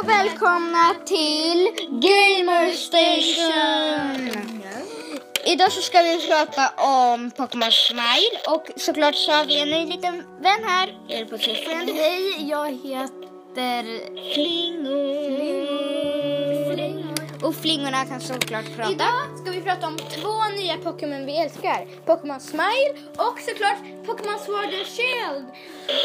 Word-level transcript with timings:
och 0.00 0.08
välkomna 0.08 0.94
till 1.04 1.68
Gamer 1.90 2.72
Station! 2.72 4.42
Idag 5.44 5.72
så 5.72 5.80
ska 5.82 6.02
vi 6.02 6.26
prata 6.28 6.68
om 6.84 7.30
Pokémon 7.30 7.72
Smile 7.72 8.38
och 8.48 8.70
såklart 8.76 9.14
så 9.14 9.32
har 9.32 9.44
vi 9.44 9.60
en 9.60 9.70
ny 9.70 9.86
liten 9.86 10.16
vän 10.40 10.64
här. 10.64 10.88
Är 11.08 11.24
på? 11.24 11.36
Hej, 11.92 12.48
jag 12.50 12.66
heter 12.66 13.82
Klingo 14.34 15.07
och 17.42 17.54
flingorna 17.54 18.04
kan 18.04 18.20
såklart 18.20 18.76
prata. 18.76 18.92
Idag 18.92 19.38
ska 19.40 19.50
vi 19.50 19.60
prata 19.60 19.86
om 19.86 19.96
två 19.96 20.34
nya 20.56 20.76
Pokémon 20.76 21.26
vi 21.26 21.38
älskar. 21.38 21.86
Pokémon 22.04 22.40
Smile 22.40 22.90
och 23.16 23.36
såklart 23.48 23.80
Pokémon 24.06 24.38
Sword 24.38 24.70
and 24.78 24.88
Shield. 24.96 25.46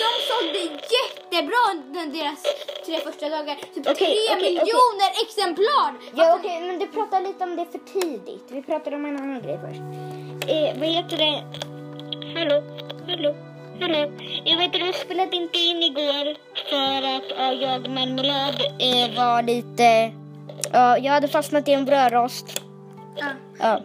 De 0.04 0.10
sålde 0.30 0.60
jättebra 0.98 1.62
under 1.74 2.06
deras 2.18 2.44
tre 2.86 3.00
första 3.00 3.30
dagar. 3.30 3.56
Typ 3.74 3.88
Okej, 3.88 3.96
tre 3.96 4.36
okej, 4.36 4.42
miljoner 4.42 5.12
exemplar. 5.24 5.90
Ja 6.16 6.36
okej, 6.40 6.62
men 6.68 6.80
du 6.80 6.88
pratar 6.88 7.22
lite 7.22 7.44
om 7.44 7.56
det 7.56 7.66
för 7.72 7.82
tidigt. 8.02 8.46
Vi 8.48 8.62
pratar 8.62 8.92
om 8.96 9.06
en 9.06 9.18
annan 9.18 9.42
grej 9.42 9.60
först. 9.66 9.82
Eh, 10.50 10.80
vad 10.80 10.90
heter 10.90 11.18
det? 11.18 11.38
Hallå? 12.40 12.58
Hallå? 13.08 13.36
Hallå? 13.82 14.12
Jag 14.46 14.58
vet 14.58 14.76
att 14.76 14.82
du 14.82 14.94
spelade 14.94 15.36
inte 15.36 15.58
in 15.58 15.84
igår 15.84 16.26
för 16.70 17.00
att 17.16 17.28
ja, 17.38 17.54
jag 17.54 17.84
och 17.86 17.90
Marmelad 17.90 18.56
eh, 18.80 19.18
var 19.18 19.42
lite... 19.42 20.23
Ja, 20.74 20.98
jag 20.98 21.14
hade 21.14 21.28
fastnat 21.28 21.68
i 21.68 21.74
en 21.74 21.86
brödrost. 21.86 22.62
Ja. 23.16 23.26
Ja. 23.60 23.80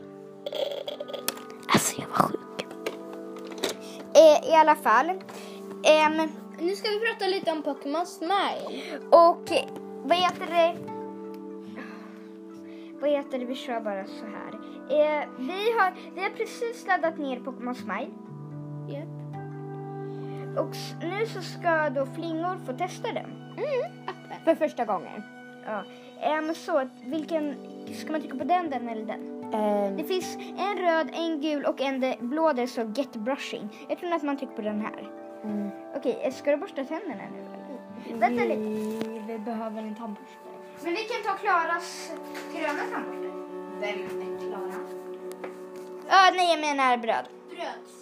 Alltså 1.73 2.01
jag 2.01 2.09
var 2.09 2.15
sjuk. 2.17 2.67
Eh, 4.15 4.51
I 4.51 4.55
alla 4.55 4.75
fall. 4.75 5.11
Ehm, 5.85 6.29
Nu 6.61 6.75
ska 6.77 6.89
vi 6.89 7.01
prata 7.01 7.27
lite 7.27 7.53
om 7.53 7.63
Pokémon 7.63 8.07
Smile. 8.07 8.99
och 9.11 9.51
vad 10.03 10.17
heter 10.17 10.47
det? 10.47 10.77
Vad 13.01 13.11
heter 13.11 13.39
det? 13.39 13.45
Vi 13.45 13.55
kör 13.55 13.81
bara 13.81 14.05
så 14.07 14.25
här. 14.25 14.53
Eh, 14.91 15.29
vi, 15.39 15.73
har, 15.79 15.95
vi 16.15 16.23
har 16.23 16.31
precis 16.31 16.87
laddat 16.87 17.19
ner 17.19 17.41
Pokémon 17.41 17.75
Smile. 17.75 18.11
Yep. 18.91 19.09
Och 20.59 20.77
nu 21.03 21.27
så 21.27 21.43
ska 21.43 21.91
då 21.91 22.07
flingor 22.07 22.59
få 22.67 22.73
testa 22.73 23.13
den. 23.13 23.31
Appen. 24.07 24.45
För 24.45 24.55
första 24.55 24.85
gången. 24.85 25.23
Ja. 25.69 25.85
Ehm, 26.21 26.55
så 26.55 26.89
vilken, 27.05 27.57
ska 27.95 28.13
man 28.13 28.21
trycka 28.21 28.39
på 28.39 28.45
den, 28.45 28.71
den 28.71 28.89
eller 28.89 29.07
den? 29.07 29.39
Det 29.97 30.05
finns 30.05 30.37
en 30.37 30.79
röd, 30.79 31.11
en 31.13 31.41
gul 31.41 31.65
och 31.65 31.81
en 31.81 32.15
blå 32.21 32.53
där 32.53 32.63
det 32.63 32.69
står 32.69 32.93
get 32.99 33.13
brushing. 33.13 33.69
Jag 33.89 33.99
tror 33.99 34.13
att 34.13 34.23
man 34.23 34.37
trycker 34.37 34.55
på 34.55 34.63
den 34.63 34.81
här. 34.81 35.11
Okej, 35.97 36.19
eh, 36.23 36.33
ska 36.33 36.51
du 36.51 36.57
borsta 36.57 36.85
tänderna 36.85 37.23
nu 37.33 37.39
eller? 37.39 38.19
Vänta 38.19 38.45
lite. 38.45 39.11
Vi 39.27 39.39
behöver 39.39 39.83
en 39.83 39.95
tandborste. 39.95 40.37
Men 40.85 40.93
vi 40.95 41.05
kan 41.05 41.23
ta 41.23 41.39
Klaras 41.39 42.13
gröna 42.55 42.83
tandborste. 42.93 43.29
Vem 43.81 44.23
är 44.23 44.39
Klara? 44.49 44.81
Ja, 46.09 46.31
nej 46.37 46.51
jag 46.51 46.61
menar 46.61 46.97
bröd. 46.97 47.25
Bröds. 47.51 47.98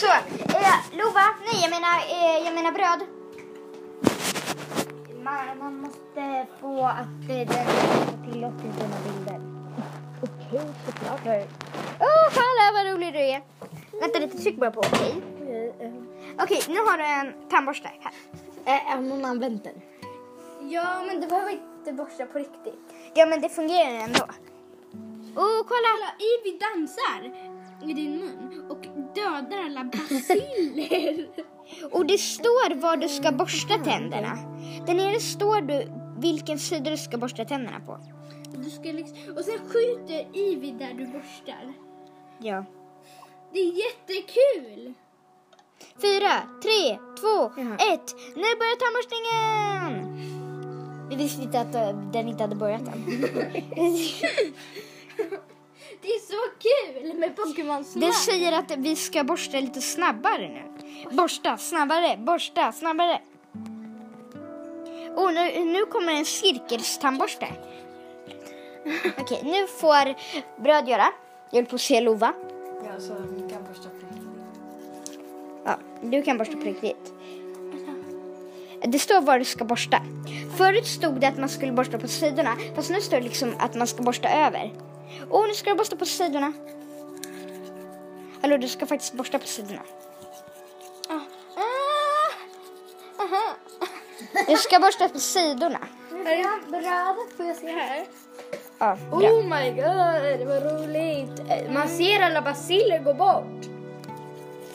Så, 0.00 0.06
eh, 0.06 0.98
Lova, 0.98 1.24
nej 1.44 1.60
jag 1.62 1.70
menar, 1.70 1.96
eh, 1.98 2.44
jag 2.44 2.54
menar 2.54 2.72
bröd. 2.72 3.00
Man, 5.24 5.58
man 5.58 5.80
måste 5.80 6.46
få 6.60 6.84
att 6.84 7.28
det 7.28 7.44
den 7.44 7.66
tillåter 8.24 8.62
dina 8.62 8.96
bilder. 9.04 9.40
Okej, 10.22 10.70
såklart. 10.86 11.20
Åh, 12.00 12.28
kolla 12.34 12.72
vad 12.74 12.92
rolig 12.92 13.12
du 13.12 13.18
är. 13.18 13.42
Vänta 14.00 14.18
lite, 14.18 14.38
tryck 14.38 14.56
bara 14.56 14.70
på 14.70 14.80
okej. 14.80 15.14
Okej, 16.42 16.62
nu 16.68 16.78
har 16.78 16.98
du 16.98 17.04
en 17.04 17.48
tandborste 17.50 17.90
här. 18.64 18.80
Har 18.84 19.00
någon 19.00 19.24
använt 19.24 19.64
den? 19.64 19.80
Ja, 20.60 21.02
men 21.06 21.20
du 21.20 21.26
behöver 21.26 21.50
inte 21.50 21.92
borsta 21.92 22.26
på 22.26 22.38
riktigt. 22.38 22.94
Ja, 23.14 23.26
men 23.26 23.40
det 23.40 23.48
fungerar 23.48 23.94
ändå. 23.94 24.24
Åh, 25.36 25.62
kolla! 25.68 25.90
Kolla, 25.92 26.10
Ivy 26.18 26.58
dansar 26.58 27.49
i 27.82 27.92
din 27.92 28.18
mun 28.18 28.64
och 28.68 28.86
dödar 29.14 29.64
alla 29.64 29.84
basiller. 29.84 31.28
Och 31.92 32.06
det 32.06 32.18
står 32.18 32.74
var 32.74 32.96
du 32.96 33.08
ska 33.08 33.32
borsta 33.32 33.74
tänderna. 33.74 34.38
Där 34.86 34.94
nere 34.94 35.20
står 35.20 35.60
du 35.60 35.92
vilken 36.18 36.58
sida 36.58 36.90
du 36.90 36.96
ska 36.96 37.18
borsta 37.18 37.44
tänderna 37.44 37.80
på. 37.80 37.98
du 38.56 38.70
ska 38.70 38.82
liksom, 38.82 39.36
och 39.36 39.44
sen 39.44 39.58
skjuter 39.58 40.36
Ivy 40.38 40.72
där 40.72 40.94
du 40.94 41.06
borstar. 41.06 41.72
Ja. 42.38 42.64
Det 43.52 43.60
är 43.60 43.72
jättekul! 43.72 44.94
Fyra, 46.02 46.32
tre, 46.62 46.98
två, 47.20 47.52
Jaha. 47.60 47.74
ett. 47.92 48.14
Nu 48.36 48.42
börjar 48.60 48.76
tandborstningen! 48.80 50.16
Vi 51.10 51.16
visste 51.16 51.42
inte 51.42 51.60
att 51.60 51.74
eh, 51.74 52.10
den 52.12 52.28
inte 52.28 52.42
hade 52.42 52.56
börjat 52.56 52.82
än. 52.82 53.04
Det 56.02 56.08
är 56.08 56.18
så 56.18 56.36
kul 56.58 57.18
med 57.18 57.36
Pokémon 57.36 57.84
Smile. 57.84 58.06
Det 58.06 58.12
säger 58.12 58.52
att 58.52 58.70
vi 58.76 58.96
ska 58.96 59.24
borsta 59.24 59.60
lite 59.60 59.80
snabbare 59.80 60.48
nu. 60.48 60.62
Borsta 61.16 61.56
snabbare, 61.56 62.16
borsta 62.16 62.72
snabbare. 62.72 63.20
Och 65.16 65.34
nu, 65.34 65.64
nu 65.64 65.86
kommer 65.86 66.12
en 66.12 66.24
cirkelstandborste. 66.24 67.46
Okej, 69.18 69.40
nu 69.44 69.66
får 69.66 70.14
bröd 70.62 70.88
göra. 70.88 71.06
Jag 71.50 71.60
vill 71.60 71.66
på 71.66 71.74
att 71.74 71.80
se 71.80 72.00
Lova. 72.00 72.32
Ja, 72.84 73.00
så 73.00 73.14
vi 73.14 73.52
kan 73.52 73.64
borsta 73.64 73.88
på 73.88 74.06
riktigt. 74.06 75.20
Ja, 75.64 75.78
du 76.02 76.22
kan 76.22 76.38
borsta 76.38 76.56
på 76.56 76.64
riktigt. 76.64 77.12
Det 78.82 78.98
står 78.98 79.20
var 79.20 79.38
du 79.38 79.44
ska 79.44 79.64
borsta. 79.64 80.02
Förut 80.56 80.86
stod 80.86 81.20
det 81.20 81.28
att 81.28 81.38
man 81.38 81.48
skulle 81.48 81.72
borsta 81.72 81.98
på 81.98 82.08
sidorna. 82.08 82.56
Fast 82.74 82.90
nu 82.90 83.00
står 83.00 83.16
det 83.16 83.22
liksom 83.22 83.54
att 83.58 83.74
man 83.74 83.86
ska 83.86 84.02
borsta 84.02 84.28
över. 84.28 84.72
Och 85.30 85.48
nu 85.48 85.54
ska 85.54 85.70
du 85.70 85.76
borsta 85.76 85.96
på 85.96 86.06
sidorna. 86.06 86.52
Hallå, 88.42 88.56
du 88.56 88.68
ska 88.68 88.86
faktiskt 88.86 89.12
borsta 89.12 89.38
på 89.38 89.46
sidorna. 89.46 89.82
Ah. 91.08 91.20
Ah. 93.18 93.54
Du 94.46 94.56
ska 94.56 94.78
borsta 94.78 95.08
på 95.08 95.18
sidorna. 95.18 95.78
Bröd, 96.68 97.16
får 97.36 97.46
jag 97.46 97.56
se 97.56 97.70
här? 97.70 98.06
Ja. 98.78 98.96
Oh 99.12 99.42
my 99.42 99.70
god, 99.70 100.48
vad 100.48 100.62
roligt. 100.62 101.42
Man 101.72 101.88
ser 101.88 102.20
alla 102.20 102.42
basiller 102.42 102.98
gå 102.98 103.14
bort. 103.14 103.66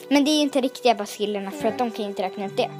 Men 0.08 0.24
det 0.24 0.30
är 0.30 0.36
ju 0.36 0.42
inte 0.42 0.60
riktiga 0.60 0.94
basillerna 0.94 1.50
för 1.50 1.68
att 1.68 1.78
de 1.78 1.90
kan 1.90 2.04
inte 2.04 2.22
räkna 2.22 2.46
ut 2.46 2.56
det. 2.56 2.70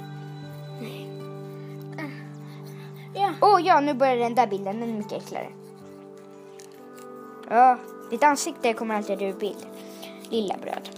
Åh 3.41 3.61
ja, 3.63 3.79
nu 3.79 3.93
börjar 3.93 4.15
den 4.15 4.35
där 4.35 4.47
bilden. 4.47 4.79
Den 4.79 4.89
är 4.89 4.93
mycket 4.93 5.13
enklare. 5.13 5.47
Ja, 7.49 7.77
ditt 8.09 8.23
ansikte 8.23 8.73
kommer 8.73 8.95
alltid 8.95 9.21
ur 9.21 9.33
bild. 9.33 9.65
Lilla 10.29 10.55
bröd. 10.57 10.89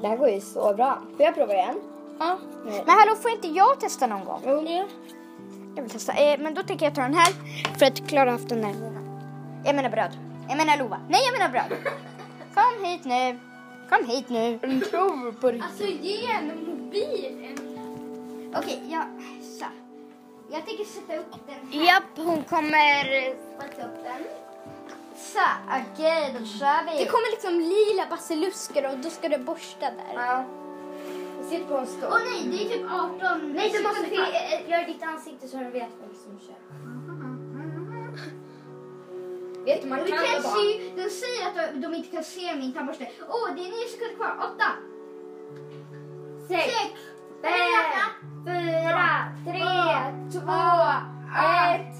Det 0.00 0.08
här 0.08 0.16
går 0.16 0.28
ju 0.28 0.40
så 0.40 0.74
bra. 0.74 1.02
Får 1.16 1.26
jag 1.26 1.34
prova 1.34 1.52
igen? 1.52 1.80
Ja. 2.18 2.38
Men 2.64 2.88
hallå, 2.98 3.16
får 3.22 3.30
inte 3.30 3.48
jag 3.48 3.80
testa 3.80 4.06
någon 4.06 4.24
gång? 4.24 4.40
Ja. 4.44 4.84
Jag 5.76 5.82
vill 5.82 5.90
testa. 5.90 6.12
Eh, 6.12 6.40
men 6.40 6.54
då 6.54 6.62
tänker 6.62 6.86
jag 6.86 6.94
ta 6.94 7.02
den 7.02 7.14
här 7.14 7.32
för 7.78 7.86
att 7.86 8.08
Klara 8.08 8.30
haft 8.30 8.48
den 8.48 8.62
där. 8.62 8.74
Jag 9.64 9.76
menar 9.76 9.90
bröd. 9.90 10.10
Jag 10.48 10.56
menar 10.56 10.78
Lova. 10.78 11.00
Nej, 11.08 11.20
jag 11.24 11.38
menar 11.38 11.48
bröd. 11.52 11.78
Kom 12.54 12.84
hit 12.84 13.04
nu. 13.04 13.38
Kom 13.90 14.06
hit 14.06 14.28
nu. 14.28 14.58
En 14.62 14.80
tror 14.80 15.32
på 15.32 15.46
riktigt. 15.46 15.64
Alltså 15.64 15.84
ge 15.84 16.26
en 16.26 16.46
mobil. 16.46 17.56
Okej, 18.56 18.82
jag... 18.90 19.04
Jag 20.52 20.66
tänker 20.66 20.84
sätta 20.84 21.16
upp 21.16 21.32
den 21.46 21.54
här. 21.72 21.86
Japp, 21.86 22.04
hon 22.16 22.44
kommer... 22.44 23.04
Sätta 23.60 23.86
upp 23.86 24.04
den. 24.04 24.22
Så, 25.16 25.38
okej, 25.80 26.36
då 26.38 26.46
kör 26.46 26.84
vi. 26.92 27.04
Det 27.04 27.10
kommer 27.10 27.30
liksom 27.30 27.60
lila 27.60 28.06
basilusker 28.10 28.90
och 28.90 28.98
då 28.98 29.10
ska 29.10 29.28
du 29.28 29.38
borsta 29.38 29.90
där. 29.90 30.14
Ja. 30.14 30.44
Sitt 31.50 31.68
på 31.68 31.76
en 31.76 31.86
stol. 31.86 32.08
Åh 32.10 32.18
nej, 32.24 32.42
det 32.50 32.64
är 32.64 32.68
typ 32.78 32.86
18 32.90 33.52
Nej, 33.52 33.70
du 33.70 33.82
måste 33.82 34.14
göra 34.70 34.86
ditt 34.86 35.02
ansikte 35.02 35.48
så 35.48 35.56
du 35.56 35.70
vet 35.70 35.90
vem 36.00 36.14
som 36.24 36.40
kör. 36.46 36.56
Vet 39.64 39.82
du, 39.82 39.88
man 39.88 39.98
kan 39.98 40.08
kan 40.08 40.18
det 40.18 40.42
bara. 40.42 40.52
se, 40.54 40.92
de 40.96 41.10
säger 41.10 41.46
att 41.46 41.74
de, 41.74 41.80
de 41.80 41.94
inte 41.94 42.08
kan 42.08 42.24
se 42.24 42.54
min 42.56 42.72
tandborste. 42.72 43.10
Åh, 43.28 43.54
det 43.56 43.60
är 43.62 43.70
nio 43.70 43.88
sekunder 43.88 44.16
kvar. 44.16 44.36
Åtta, 44.38 44.70
Sex, 46.48 46.64
sex, 46.64 46.92
fem, 47.42 48.10
fyra, 48.46 49.08
tre, 49.44 49.70
två, 50.32 50.62
ett. 51.38 51.96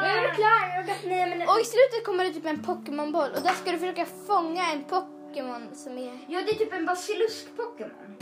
Nu 0.00 0.06
är 0.06 0.22
du 0.28 0.34
klar. 0.34 0.68
Jag 0.68 0.82
har 0.82 0.86
gått 0.86 1.04
nio 1.04 1.26
minuter. 1.26 1.52
Och 1.52 1.60
i 1.60 1.64
slutet 1.64 2.04
kommer 2.06 2.24
det 2.24 2.30
typ 2.30 2.46
en 2.46 2.62
Pokémon-boll 2.62 3.30
och 3.36 3.42
där 3.42 3.52
ska 3.52 3.72
du 3.72 3.78
försöka 3.78 4.06
fånga 4.26 4.72
en 4.72 4.84
Pokémon 4.84 5.68
som 5.74 5.98
är... 5.98 6.18
Ja, 6.28 6.40
det 6.46 6.50
är 6.50 6.54
typ 6.54 6.72
en 6.72 6.86
basilisk-Pokémon. 6.86 8.14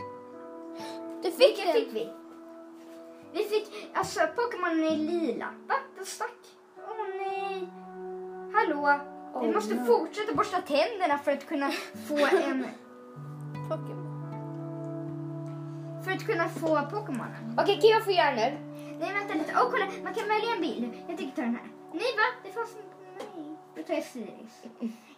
Du 1.22 1.30
fick 1.30 1.40
Vilken 1.40 1.66
den. 1.66 1.74
fick 1.74 1.88
vi? 1.94 2.08
Vi 3.32 3.44
fick, 3.44 3.90
alltså 3.94 4.20
Pokémon 4.36 4.84
är 4.84 4.96
lila. 4.96 5.46
Va? 5.68 5.74
Den 5.96 6.06
stack. 6.06 6.38
Åh 6.78 7.06
nej. 7.18 7.68
Hallå? 8.54 9.00
Vi 9.42 9.52
måste 9.52 9.84
fortsätta 9.84 10.34
borsta 10.34 10.60
tänderna 10.60 11.18
för 11.18 11.32
att 11.32 11.48
kunna 11.48 11.70
få 12.08 12.16
en... 12.26 12.66
Pokémon. 13.68 14.05
För 16.06 16.12
att 16.12 16.26
kunna 16.26 16.48
få 16.48 16.82
Pokémonen. 16.90 17.58
Okej, 17.58 17.80
Kiva 17.80 18.00
får 18.00 18.12
göra 18.12 18.30
nu. 18.30 18.48
Nej, 19.00 19.12
vänta 19.12 19.34
lite. 19.34 19.52
Åh, 19.56 19.70
kolla. 19.70 19.86
Man 20.04 20.14
kan 20.14 20.28
välja 20.28 20.50
en 20.54 20.60
bild. 20.60 20.92
Jag 21.08 21.18
tycker 21.18 21.36
ta 21.36 21.42
den 21.42 21.54
här. 21.54 21.68
Nej, 21.92 22.10
va? 22.20 22.26
Det 22.44 22.52
fanns... 22.52 22.76
Nej. 23.18 23.56
Då 23.76 23.82
tar 23.82 23.94
jag 23.94 24.04
Siris. 24.04 24.54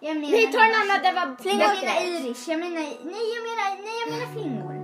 Jag 0.01 0.17
menar... 0.17 0.31
Nej, 0.31 0.53
ta 0.53 0.61
en 0.65 0.77
annan. 0.83 0.99
Det 1.03 1.13
var 1.19 1.27
Jag 1.27 1.41
flingor 1.41 1.75
menar 1.81 1.97
Iris. 2.07 2.49
Jag 2.49 2.61
menar... 2.61 2.81
Nej, 3.13 3.25
jag 3.37 3.43
menar... 3.49 3.69
Nej, 3.87 3.97
jag 4.03 4.09
menar 4.13 4.29
flingor. 4.35 4.77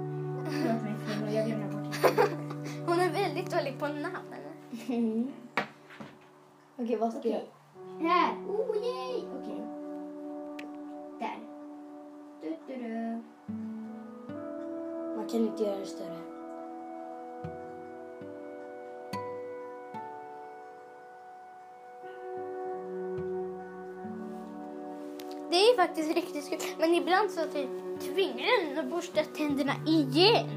Förlåt 0.44 0.82
mig, 0.82 0.94
flingor. 1.04 1.30
Jag 1.36 1.46
glömde 1.46 1.66
bort. 1.76 1.96
Hon 2.88 3.00
är 3.00 3.10
väldigt 3.10 3.50
dålig 3.50 3.78
på 3.78 3.88
namn. 3.88 4.34
Mm. 4.88 5.32
Okej, 6.76 6.96
vad 6.96 7.12
ska 7.12 7.28
jag 7.28 7.42
Okej. 7.42 8.08
Här. 8.08 8.32
Oh, 8.34 8.76
yay. 8.76 9.22
Okej. 9.38 9.62
Där. 11.20 11.38
Du, 12.42 12.56
du, 12.66 12.82
du. 12.82 13.33
Man 15.24 15.30
kan 15.30 15.40
inte 15.40 15.62
göra 15.62 15.78
det 15.78 15.86
större. 15.86 16.18
Det 25.50 25.56
är 25.56 25.76
faktiskt 25.76 26.14
riktigt 26.14 26.50
kul. 26.50 26.58
Men 26.78 26.94
ibland 26.94 27.30
så 27.30 27.40
typ 27.40 27.70
tvingar 28.00 28.74
den 28.74 28.84
att 28.84 28.90
borsta 28.90 29.20
tänderna 29.36 29.72
igen. 29.86 30.48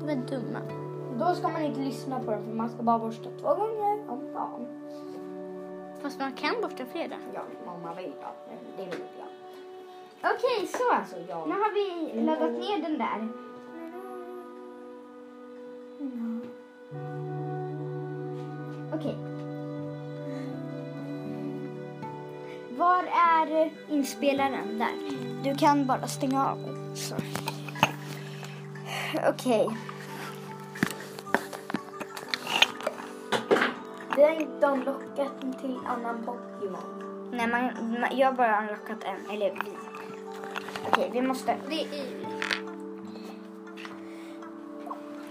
De 0.00 0.08
är 0.08 0.16
dumma. 0.16 0.60
Då 1.18 1.34
ska 1.34 1.48
man 1.48 1.62
inte 1.62 1.80
lyssna 1.80 2.20
på 2.20 2.30
det 2.30 2.42
för 2.42 2.52
man 2.52 2.70
ska 2.70 2.82
bara 2.82 2.98
borsta 2.98 3.30
två 3.40 3.54
gånger 3.54 4.10
om 4.10 4.32
dagen. 4.32 4.66
Fast 6.02 6.18
man 6.18 6.32
kan 6.32 6.54
borsta 6.62 6.86
flera. 6.86 7.16
Ja, 7.34 7.42
mamma 7.66 7.94
vill 7.94 8.12
då. 8.20 8.52
Det 8.76 8.84
vill 8.84 9.04
jag. 9.18 9.33
Okej, 10.24 10.66
så. 10.66 10.92
Alltså, 10.92 11.16
jag... 11.28 11.48
Nu 11.48 11.54
har 11.54 11.74
vi 11.74 12.20
laddat 12.20 12.52
ner 12.52 12.82
den 12.82 12.98
där. 12.98 13.28
Okej. 18.94 19.16
Var 22.78 23.04
är 23.04 23.72
inspelaren? 23.88 24.78
Där. 24.78 24.92
Du 25.44 25.54
kan 25.54 25.86
bara 25.86 26.06
stänga 26.06 26.46
av. 26.46 26.94
Så. 26.94 27.14
Okej. 29.28 29.68
Vi 34.16 34.22
har 34.22 34.30
inte 34.30 34.66
unlockat 34.66 35.60
till 35.60 35.78
annan 35.86 36.24
Pokémon. 36.24 37.30
Nej, 37.32 37.48
man, 37.48 38.00
man, 38.00 38.18
jag 38.18 38.26
har 38.26 38.32
bara 38.32 38.60
unlockat 38.60 39.04
en. 39.04 39.30
Eller 39.30 39.50
vi. 39.50 39.93
Okej, 40.88 41.10
vi 41.12 41.22
måste... 41.22 41.56
Det 41.68 41.74
är 41.74 41.80
Ivy. 41.80 42.26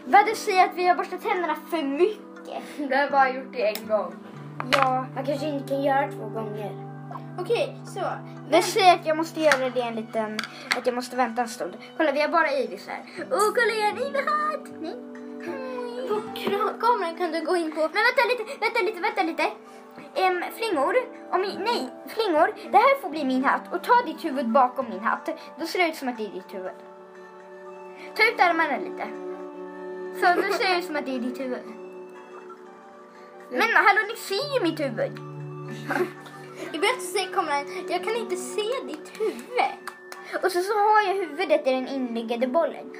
Vad 0.05 0.25
du 0.25 0.35
säger 0.35 0.65
att 0.65 0.75
vi 0.75 0.88
har 0.88 0.95
borstat 0.95 1.21
tänderna 1.21 1.55
för 1.69 1.83
mycket. 1.83 2.63
Du 2.89 2.95
har 2.95 3.11
bara 3.11 3.29
gjort 3.29 3.53
det 3.53 3.67
en 3.67 3.88
gång. 3.88 4.13
Ja. 4.71 5.05
Man 5.15 5.25
kanske 5.25 5.47
inte 5.47 5.67
kan 5.67 5.83
göra 5.83 6.11
två 6.11 6.29
gånger. 6.29 6.71
Okej, 7.39 7.77
så. 7.85 8.01
Det 8.51 8.61
säger 8.61 8.95
att 8.95 9.05
jag 9.05 9.17
måste 9.17 9.39
göra 9.41 9.69
det 9.69 9.81
en 9.81 9.95
liten... 9.95 10.39
Att 10.77 10.85
jag 10.85 10.95
måste 10.95 11.15
vänta 11.15 11.41
en 11.41 11.50
stund. 11.50 11.77
Kolla, 11.97 12.11
vi 12.11 12.21
har 12.21 12.29
bara 12.29 12.51
Ivis 12.51 12.88
här. 12.88 13.01
Åh, 13.31 13.50
kolla 13.55 13.73
igen, 13.73 13.97
Ivy-hatt! 13.97 14.67
Nej. 14.81 14.95
På 16.07 16.21
kameran 16.81 17.17
kan 17.17 17.31
du 17.31 17.45
gå 17.45 17.55
in 17.55 17.71
på... 17.71 17.79
Men 17.79 18.03
vänta 18.07 18.21
lite, 18.29 18.44
vänta 18.59 18.79
lite, 18.81 19.01
vänta 19.01 19.23
lite. 19.23 19.44
Ehm, 20.15 20.43
flingor, 20.57 20.95
om 21.31 21.41
nej, 21.41 21.89
flingor, 22.07 22.53
det 22.71 22.77
här 22.77 23.01
får 23.01 23.09
bli 23.09 23.25
min 23.25 23.43
hatt 23.43 23.73
och 23.73 23.83
ta 23.83 23.93
ditt 24.05 24.25
huvud 24.25 24.49
bakom 24.49 24.89
min 24.89 24.99
hatt. 24.99 25.29
Då 25.59 25.65
ser 25.65 25.79
det 25.79 25.89
ut 25.89 25.95
som 25.95 26.07
att 26.07 26.17
det 26.17 26.25
är 26.25 26.31
ditt 26.31 26.53
huvud. 26.53 26.71
Ta 28.15 28.23
ut 28.23 28.39
armarna 28.39 28.77
lite. 28.77 29.07
Så 30.19 30.41
nu 30.41 30.53
ser 30.53 30.73
det 30.73 30.79
ut 30.79 30.85
som 30.85 30.95
att 30.95 31.05
det 31.05 31.15
är 31.15 31.19
ditt 31.19 31.39
huvud. 31.39 31.63
Men 33.49 33.61
hallå, 33.61 34.01
ni 34.09 34.15
ser 34.15 34.53
ju 34.55 34.63
mitt 34.63 34.79
huvud. 34.79 35.11
Ibland 36.73 37.01
så 37.01 37.11
säger 37.11 37.33
kameran, 37.33 37.65
jag 37.89 38.03
kan 38.03 38.15
inte 38.15 38.35
se 38.35 38.61
ditt 38.87 39.19
huvud. 39.19 39.83
Och 40.43 40.51
så, 40.51 40.61
så 40.61 40.73
har 40.73 41.01
jag 41.01 41.15
huvudet 41.15 41.67
i 41.67 41.71
den 41.71 41.87
inliggande 41.87 42.47
bollen. 42.47 42.93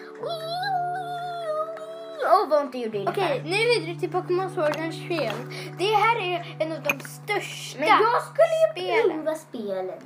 Åh, 2.26 2.50
vad 2.50 2.62
ont 2.62 2.72
det 2.72 2.78
gjorde 2.78 3.06
Okej, 3.08 3.42
nu 3.46 3.58
vidare 3.58 4.00
till 4.00 4.12
Pokémon 4.12 4.50
Sword 4.50 4.78
and 4.78 4.94
Shield. 4.94 5.54
Det 5.78 5.84
här 5.94 6.16
är 6.22 6.56
en 6.60 6.72
av 6.72 6.84
de 6.84 7.00
största 7.00 7.80
Men 7.80 7.88
jag 7.88 8.24
skulle 8.24 8.56
ju 8.62 8.72
spelen. 8.72 9.24
prova 9.24 9.36
spelen 9.36 10.00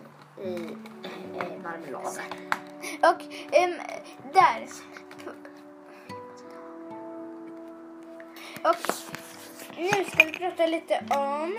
i 0.43 0.53
eh, 1.37 1.61
marmelad. 1.63 2.19
Och 3.01 3.21
ehm, 3.55 3.73
där. 4.33 4.67
Och 8.63 8.75
nu 9.77 10.05
ska 10.11 10.25
vi 10.25 10.31
prata 10.31 10.65
lite 10.65 11.03
om 11.09 11.57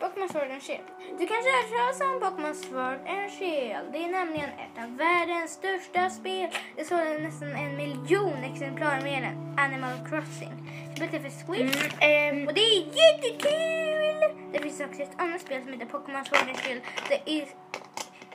Pokémon 0.00 0.28
Sword 0.28 0.50
and 0.50 0.62
Shield. 0.62 0.84
Du 1.18 1.26
kanske 1.26 1.50
har 1.50 1.62
hört 1.62 1.98
talas 1.98 2.00
om 2.00 2.20
Pokémon 2.20 2.54
Sword 2.54 3.00
and 3.08 3.30
Shield. 3.38 3.92
Det 3.92 3.98
är 4.04 4.08
nämligen 4.08 4.48
ett 4.48 4.84
av 4.84 4.96
världens 4.96 5.50
största 5.52 6.10
spel. 6.10 6.48
Det 6.76 6.84
sålde 6.84 7.18
nästan 7.18 7.52
en 7.52 7.76
miljon 7.76 8.44
exemplar 8.52 9.00
mer 9.00 9.22
än 9.22 9.58
Animal 9.58 10.08
Crossing. 10.08 10.52
Spelet 10.96 11.14
är 11.14 11.20
för 11.20 11.30
Switch. 11.30 11.94
Ehm, 12.00 12.46
Och 12.46 12.54
det 12.54 12.60
är 12.60 12.78
jättekul! 12.78 14.38
Det 14.52 14.58
finns 14.58 14.80
också 14.80 15.02
ett 15.02 15.20
annat 15.20 15.40
spel 15.40 15.62
som 15.62 15.72
heter 15.72 15.86
Pokémon 15.86 16.24
Sword 16.24 16.48
and 16.48 16.58
Shield. 16.58 16.82
Det 17.08 17.30
är... 17.40 17.48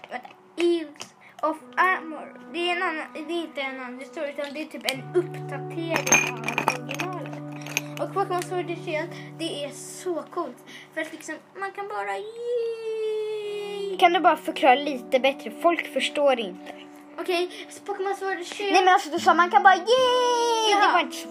Vänta. 0.09 0.29
Eves 0.57 1.13
of 1.41 1.57
Armor. 1.77 2.39
Det 2.53 2.59
är, 2.71 2.75
en 2.75 2.83
annan, 2.83 3.07
det 3.27 3.33
är 3.33 3.41
inte 3.41 3.61
en 3.61 3.81
annan 3.81 4.05
story 4.05 4.29
utan 4.29 4.53
det 4.53 4.61
är 4.61 4.65
typ 4.65 4.91
en 4.91 5.03
uppdatering 5.15 6.33
av. 6.33 6.52
Och 8.01 8.13
Pokémon 8.13 8.41
Sword 8.41 8.69
and 8.71 8.85
Shield, 8.85 9.09
det 9.39 9.63
är 9.65 9.69
så 9.69 10.23
coolt. 10.31 10.57
För 10.93 11.01
att 11.01 11.11
liksom, 11.11 11.35
man 11.59 11.71
kan 11.71 11.87
bara 11.87 12.15
kan 13.99 14.13
du 14.13 14.19
bara 14.19 14.37
förklara 14.37 14.75
lite 14.75 15.19
bättre? 15.19 15.51
Folk 15.61 15.93
förstår 15.93 16.39
inte. 16.39 16.73
Okej, 17.19 17.49
så 17.69 17.81
Pokémon 17.81 18.15
Sword 18.15 18.37
and 18.37 18.45
Shield. 18.45 18.73
Nej 18.73 18.83
men 18.83 18.93
alltså 18.93 19.09
du 19.09 19.19
sa 19.19 19.33
man 19.33 19.51
kan 19.51 19.63
bara 19.63 19.75
yay! 19.75 20.71
Ja. 20.71 20.85
Det 20.87 20.93
var 20.93 20.99
inte 20.99 21.17
så. 21.17 21.27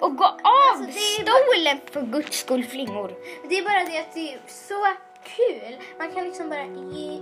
Och 0.00 0.16
gå 0.16 0.24
av 0.24 0.38
Alltså, 0.74 1.00
stolen 1.00 1.78
för 1.92 2.02
guds 2.02 2.38
skull 2.38 2.64
flingor. 2.64 3.12
Det 3.48 3.58
är 3.58 3.62
bara 3.62 3.90
det 3.90 3.98
att 3.98 4.14
det 4.14 4.32
är 4.32 4.40
så 4.46 4.86
kul. 5.24 5.76
Man 5.98 6.12
kan 6.12 6.24
liksom 6.24 6.48
bara 6.48 6.64
ge... 6.64 7.20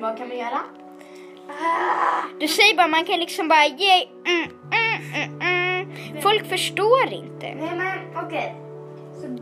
Vad 0.00 0.18
kan 0.18 0.28
man 0.28 0.38
göra? 0.38 0.60
Ah. 1.48 2.22
Du 2.40 2.48
säger 2.48 2.76
bara 2.76 2.88
man 2.88 3.04
kan 3.04 3.20
liksom 3.20 3.48
bara 3.48 3.66
ge 3.66 4.08
mm, 4.26 4.50
mm, 4.72 5.59
mm. 6.10 6.22
Folk 6.22 6.46
förstår 6.46 7.12
inte. 7.12 7.54
Nej 7.54 7.76
men 7.76 8.24
okej. 8.26 8.54
Så 9.14 9.26
glöm 9.26 9.40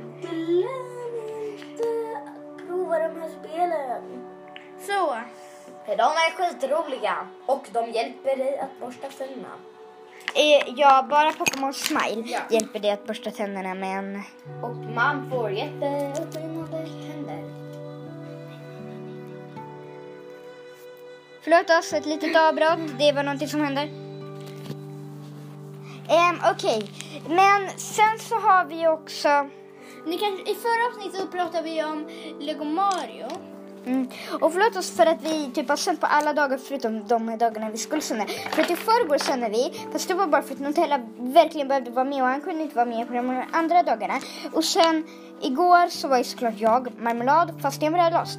inte 1.59 1.88
att 2.26 2.67
prova 2.67 2.99
de 2.99 3.21
här 3.21 3.31
spelen. 3.43 4.02
Så. 4.81 5.17
För 5.87 5.97
de 5.97 6.02
är 6.02 6.31
skitroliga 6.37 7.28
och 7.47 7.67
de 7.73 7.90
hjälper 7.90 8.37
dig 8.37 8.59
att 8.59 8.81
borsta 8.81 9.09
tänderna. 9.09 9.49
Eh, 10.35 10.75
ja, 10.76 11.07
bara 11.11 11.33
Pokémon 11.33 11.75
Smile 11.75 12.23
Ja. 12.26 12.40
hjälper 12.50 12.78
dig 12.78 12.90
att 12.90 13.07
borsta 13.07 13.31
tänderna 13.31 13.75
men... 13.75 14.23
Och 14.62 14.76
man 14.76 15.31
får 15.31 15.50
jätteskinande 15.50 16.87
tänder. 16.87 17.43
Förlåt 21.43 21.71
oss, 21.71 21.93
ett 21.93 22.07
litet 22.07 22.37
avbrott. 22.37 22.99
Det 22.99 23.12
var 23.12 23.23
någonting 23.23 23.49
som 23.49 23.61
hände. 23.61 23.88
Um, 26.09 26.41
Okej, 26.53 26.91
men 27.29 27.69
sen 27.77 28.19
så 28.19 28.35
har 28.35 28.65
vi 28.65 28.88
också... 28.88 29.29
Ni 30.07 30.19
kan, 30.19 30.33
I 30.33 30.55
förra 30.55 30.88
avsnittet 30.88 31.21
så 31.21 31.27
pratade 31.27 31.62
vi 31.62 31.85
om 31.85 32.09
Lego 32.41 32.65
Mario. 32.65 33.29
Mm. 33.87 34.09
Och 34.41 34.53
förlåt 34.53 34.77
oss 34.77 34.97
för 34.97 35.07
att 35.07 35.23
vi 35.23 35.50
typ 35.55 35.69
har 35.69 35.77
sänt 35.77 36.00
på 36.00 36.07
alla 36.07 36.33
dagar 36.33 36.59
förutom 36.59 37.07
de 37.07 37.38
dagarna 37.38 37.71
vi 37.71 37.79
skulle 37.79 38.03
sända. 38.03 38.27
För 38.27 38.62
att 38.62 38.71
i 38.71 38.77
förrgår 38.77 39.19
sände 39.19 39.49
vi, 39.49 39.81
fast 39.93 40.09
det 40.09 40.15
var 40.15 40.27
bara 40.27 40.43
för 40.43 40.55
att 40.55 40.61
Nutella 40.61 40.99
verkligen 41.19 41.69
behövde 41.69 41.91
vara 41.91 42.05
med 42.05 42.23
och 42.23 42.29
han 42.29 42.41
kunde 42.41 42.62
inte 42.62 42.77
vara 42.77 42.87
med 42.87 43.09
på 43.09 43.15
de 43.15 43.45
andra 43.53 43.83
dagarna. 43.83 44.15
Och 44.53 44.65
sen 44.65 45.05
igår 45.41 45.88
så 45.88 46.09
var 46.09 46.19
ju 46.19 46.25
såklart 46.25 46.55
jag 46.57 47.00
marmelad 47.00 47.62
fast 47.62 47.83
jag 47.83 47.91
var 47.91 47.99
rödlöst. 47.99 48.38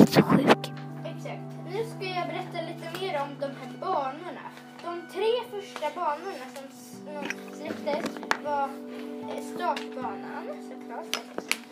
Alltså 0.00 0.22
sjuk. 0.22 0.72
Exakt. 1.04 1.42
Nu 1.72 1.84
ska 1.84 2.04
jag 2.18 2.26
berätta 2.26 2.58
lite 2.68 3.00
mer 3.00 3.22
om 3.22 3.28
de 3.40 3.46
här 3.46 3.78
banorna. 3.80 4.46
De 4.84 5.02
tre 5.12 5.32
första 5.50 6.00
banorna 6.00 6.46
som 6.54 6.87
de 7.14 7.56
släpptes 7.56 8.18
var 8.44 8.62
eh, 8.62 9.44
startbanan 9.54 10.44
såklart. 10.68 11.16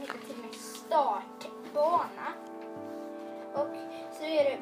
Heter 0.00 0.18
till 0.18 0.34
och 0.34 0.44
med 0.44 0.54
startbana. 0.54 2.28
Och 3.54 3.68
så 4.18 4.24
är 4.24 4.44
det... 4.44 4.58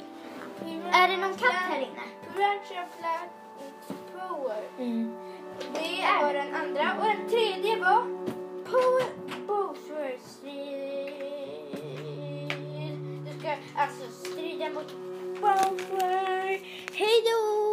Är 0.93 1.09
det 1.09 1.17
någon 1.17 1.35
katt 1.35 1.53
här 1.53 1.81
inne? 1.81 2.03
Purancha 2.35 2.87
Flat 2.99 3.45
Power. 4.13 4.63
Mm. 4.79 5.15
Det 5.59 6.23
var 6.23 6.35
den 6.35 6.55
andra. 6.55 6.95
Och 6.99 7.05
den 7.05 7.29
tredje 7.29 7.77
var 7.81 8.03
Power 8.65 9.07
Bowser 9.47 10.19
Du 13.25 13.39
ska 13.39 13.57
alltså 13.77 14.11
strida 14.11 14.71
mot 14.71 14.93
Bowser. 15.41 16.61
Hej 16.93 17.23
då! 17.25 17.64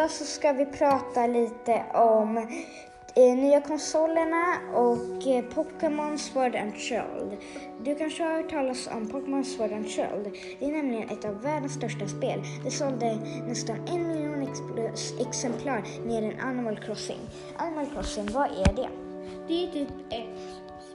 Idag 0.00 0.10
så 0.10 0.24
ska 0.24 0.52
vi 0.52 0.66
prata 0.66 1.26
lite 1.26 1.84
om 1.94 2.38
eh, 3.14 3.36
nya 3.36 3.60
konsolerna 3.60 4.58
och 4.74 5.26
eh, 5.26 5.44
Pokémon 5.44 6.18
Sword 6.18 6.56
and 6.56 6.76
Shield. 6.76 7.36
Du 7.82 7.94
kanske 7.94 8.22
har 8.22 8.36
hört 8.36 8.50
talas 8.50 8.86
om 8.86 9.08
Pokémon 9.08 9.44
Sword 9.44 9.72
and 9.72 9.90
Shield. 9.90 10.36
Det 10.58 10.64
är 10.66 10.72
nämligen 10.72 11.08
ett 11.10 11.24
av 11.24 11.42
världens 11.42 11.74
största 11.74 12.08
spel. 12.08 12.42
Det 12.64 12.70
sålde 12.70 13.18
nästan 13.46 13.88
en 13.88 14.08
miljon 14.08 14.42
ex- 14.92 15.20
exemplar 15.20 15.82
mer 16.06 16.22
än 16.22 16.40
Animal 16.40 16.78
Crossing. 16.78 17.20
Animal 17.56 17.86
Crossing, 17.86 18.28
vad 18.32 18.50
är 18.50 18.72
det? 18.76 18.88
Det 19.48 19.64
är 19.64 19.72
typ 19.72 19.88
ett 20.10 20.40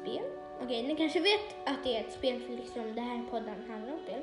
spel. 0.01 0.23
Okej, 0.63 0.83
ni 0.87 0.95
kanske 0.95 1.19
vet 1.19 1.55
att 1.65 1.83
det 1.83 1.97
är 1.97 2.01
ett 2.01 2.13
spel 2.13 2.41
för 2.41 2.53
liksom 2.53 2.95
det 2.95 3.01
här 3.01 3.23
podden 3.31 3.55
handlar 3.69 3.93
om 3.93 3.99
spel. 4.03 4.21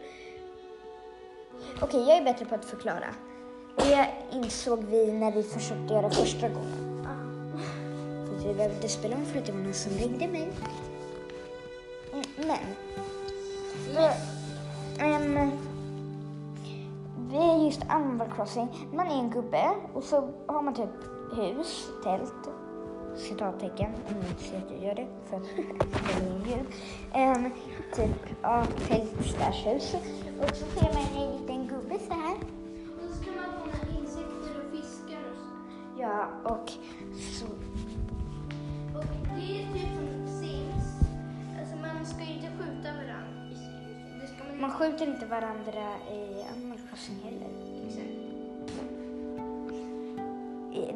Okej, 1.83 2.01
jag 2.09 2.17
är 2.17 2.25
bättre 2.25 2.45
på 2.45 2.55
att 2.55 2.65
förklara. 2.65 3.15
Det 3.77 4.09
insåg 4.33 4.85
vi 4.85 5.13
när 5.13 5.33
vi 5.33 5.43
försökte 5.43 5.95
göra 5.95 6.11
första 6.11 6.49
gången. 6.49 7.07
För 8.27 8.37
att 8.37 8.45
vi 8.47 8.55
behövde 8.55 8.89
spela 8.89 9.17
om 9.17 9.25
för 9.25 9.39
att 9.39 9.47
det 9.47 9.53
var 9.53 9.61
någon 9.61 9.75
som 9.75 9.93
ringde 9.93 10.29
mig. 10.29 10.53
Mm, 12.13 12.25
Men. 12.37 12.59
För, 13.95 14.11
ehm, 15.05 15.51
vi 17.31 17.37
är 17.37 17.65
just 17.65 17.83
Animal 17.89 18.29
Crossing. 18.37 18.69
Man 18.93 19.07
är 19.07 19.19
en 19.19 19.31
gubbe 19.31 19.71
och 19.95 20.05
så 20.05 20.29
har 20.47 20.63
man 20.63 20.75
typ 20.75 20.91
hus, 21.37 21.89
tält, 22.05 22.51
citattecken, 23.17 23.93
om 24.09 24.15
ni 24.21 24.29
inte 24.29 24.43
ser 24.43 24.57
att 24.57 24.71
jag 24.71 24.83
gör 24.85 24.95
det 24.95 25.07
för 25.31 25.37
att 25.37 25.43
det 25.57 26.25
är 26.25 26.57
djur. 26.57 26.67
Um, 27.15 27.51
typ, 27.95 28.37
ja, 28.43 28.65
tält 28.89 29.27
slash 29.27 29.73
hus. 29.73 29.95
Och 30.43 30.57
så 30.57 30.65
ser 30.65 30.95
man 30.95 31.23
en 31.23 31.41
liten 31.41 31.62
skjuter 44.73 45.07
inte 45.07 45.27
varandra 45.27 45.97
i 46.11 46.45
Animal 46.57 46.79
Crossing 46.91 47.21
heller. 47.25 47.49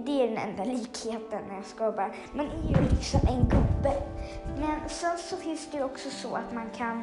Det 0.04 0.22
är 0.22 0.28
den 0.28 0.38
enda 0.38 0.64
likheten 0.64 1.42
när 1.48 1.54
jag 1.54 1.64
ska 1.64 1.92
bara. 1.92 2.10
Man 2.32 2.46
är 2.46 2.80
ju 2.80 2.88
liksom 2.90 3.20
en 3.28 3.40
gubbe. 3.48 4.02
Men 4.58 4.88
sen 4.88 5.18
så 5.18 5.36
finns 5.36 5.70
det 5.70 5.76
ju 5.76 5.84
också 5.84 6.10
så 6.10 6.34
att 6.34 6.52
man 6.54 6.70
kan... 6.76 7.02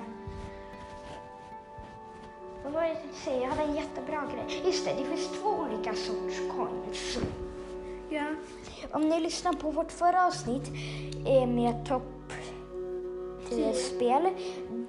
Vad 2.63 2.73
var 2.73 2.81
det 2.81 2.87
jag 2.87 3.01
tänkte 3.01 3.19
säga? 3.19 3.41
Jag 3.41 3.49
hade 3.49 3.63
en 3.63 3.75
jättebra 3.75 4.23
grej. 4.33 4.61
Just 4.65 4.85
det, 4.85 4.93
det 4.93 5.05
finns 5.05 5.41
två 5.41 5.49
olika 5.49 5.93
sorts 5.93 6.37
coins. 6.55 7.17
Ja. 8.09 8.25
Om 8.91 9.09
ni 9.09 9.19
lyssnar 9.19 9.53
på 9.53 9.71
vårt 9.71 9.91
förra 9.91 10.27
avsnitt 10.27 10.71
eh, 11.27 11.47
med 11.47 11.85
topp 11.85 12.33
10 13.55 13.73
spel, 13.73 14.29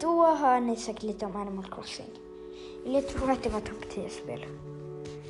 då 0.00 0.26
hör 0.26 0.60
ni 0.60 0.76
säkert 0.76 1.02
lite 1.02 1.26
om 1.26 1.36
Animal 1.36 1.64
Crossing. 1.64 2.10
Eller 2.84 2.94
jag 2.94 3.08
tror 3.08 3.30
att 3.30 3.42
det 3.42 3.48
var 3.48 3.60
topp 3.60 3.90
10 3.90 4.08
spel. 4.08 4.46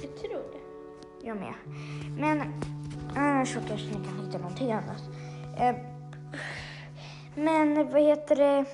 Jag 0.03 0.17
tror 0.17 0.43
det. 0.53 1.27
Jag 1.27 1.37
med. 1.37 1.55
Men 2.19 2.43
annars 3.17 3.55
så 3.55 3.61
kanske 3.69 3.87
ni 3.87 3.93
kan 3.95 4.27
hitta 4.27 4.39
någonting 4.39 4.73
annat. 4.73 5.03
Eh, 5.59 5.75
men 7.35 7.91
vad 7.91 8.03
heter 8.03 8.37
det? 8.37 8.65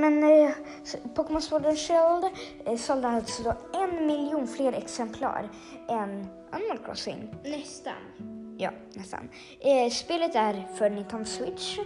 Men 0.00 0.22
eh, 0.22 0.50
Pokémon 1.14 1.42
Sword 1.42 1.66
and 1.66 1.78
Shield 1.78 2.24
eh, 2.64 2.76
sålde 2.76 3.08
alltså 3.08 3.42
då 3.42 3.54
en 3.78 4.06
miljon 4.06 4.46
fler 4.46 4.72
exemplar 4.72 5.50
än 5.88 6.26
Animal 6.50 6.78
Crossing. 6.84 7.34
Nästan. 7.44 8.43
Ja, 8.58 8.70
nästan. 8.94 9.28
Eh, 9.60 9.90
spelet 9.90 10.34
är 10.34 10.68
för 10.74 10.90
Nintendo 10.90 11.24
Switch. 11.24 11.78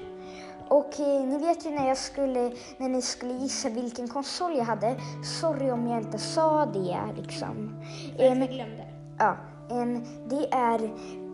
Och 0.69 1.01
eh, 1.01 1.25
ni 1.25 1.39
vet 1.39 1.67
ju 1.67 1.71
när 1.71 1.89
jag 1.89 1.97
skulle, 1.97 2.53
när 2.77 2.89
ni 2.89 3.03
skulle 3.03 3.33
gissa 3.35 3.69
vilken 3.69 4.09
konsol 4.09 4.57
jag 4.57 4.65
hade. 4.65 4.97
Sorry 5.41 5.71
om 5.71 5.87
jag 5.87 5.99
inte 6.03 6.19
sa 6.19 6.67
det 6.67 6.99
liksom. 7.23 7.75
Em, 8.19 8.39
Jag 8.41 8.49
glömde. 8.51 8.87
Ja, 9.19 9.37
em, 9.71 10.05
det 10.29 10.49
är 10.55 10.85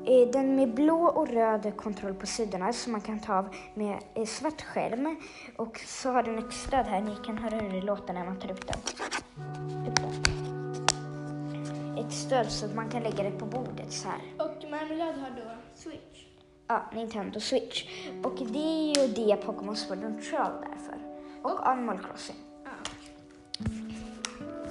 eh, 0.07 0.29
den 0.33 0.57
med 0.57 0.75
blå 0.75 1.05
och 1.07 1.29
röd 1.29 1.77
kontroll 1.77 2.15
på 2.15 2.27
sidorna 2.27 2.73
som 2.73 2.93
man 2.93 3.01
kan 3.01 3.19
ta 3.21 3.35
av 3.39 3.49
med 3.75 3.99
eh, 4.15 4.25
svart 4.25 4.63
skärm. 4.63 5.17
Och 5.57 5.81
så 5.87 6.11
har 6.11 6.23
den 6.23 6.39
ett 6.39 6.53
stöd 6.53 6.87
här, 6.87 7.01
ni 7.01 7.17
kan 7.27 7.39
höra 7.39 7.57
hur 7.57 7.71
det 7.71 7.81
låter 7.87 8.15
när 8.15 8.25
man 8.25 8.39
tar 8.41 8.51
upp 8.51 8.67
den. 8.67 8.79
Upp 9.89 9.97
den. 9.97 10.15
Ett 11.99 12.13
stöd 12.13 12.51
så 12.51 12.67
att 12.67 12.75
man 12.75 12.89
kan 12.89 13.03
lägga 13.03 13.23
det 13.25 13.31
på 13.31 13.47
bordet 13.47 13.93
så 13.93 14.09
här. 14.09 14.19
Marmelad 14.75 15.15
har 15.15 15.31
då 15.31 15.51
Switch. 15.75 16.25
Ja, 16.69 16.83
Nintendo 16.95 17.41
Switch. 17.41 17.85
Och 18.25 18.35
det 18.53 18.59
är 18.59 19.03
ju 19.03 19.13
det 19.15 19.37
Pokémon 19.37 19.77
Sword 19.77 20.05
and 20.05 20.23
Shield 20.23 20.65
är 20.73 20.79
för. 20.87 20.99
Och 21.43 21.69
Animal 21.69 21.99
Crossing. 21.99 22.37
Ja. 22.65 22.71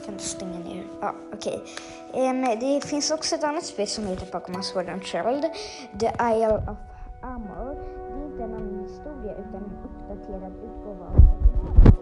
Kan 0.05 0.13
du 0.13 0.19
stänga 0.19 0.59
ner? 0.59 0.83
Ja, 1.01 1.15
okej. 1.33 1.63
Em, 2.13 2.41
det 2.59 2.85
finns 2.85 3.11
också 3.11 3.35
ett 3.35 3.43
annat 3.43 3.65
spel 3.65 3.87
som 3.87 4.07
heter 4.07 4.25
Pokémon 4.25 4.63
Sword 4.63 4.89
and 4.89 5.03
Shield. 5.03 5.41
The 5.99 6.05
Isle 6.05 6.57
of 6.57 6.77
Armor. 7.21 7.75
Det 8.09 8.21
är 8.21 8.25
inte 8.25 8.43
en 8.43 8.53
annan 8.53 8.83
historia 8.83 9.33
utan 9.33 9.55
en 9.55 9.77
uppdaterad 9.83 10.53
utgåva 10.55 11.05
av 11.05 11.15
originalet. 11.15 11.95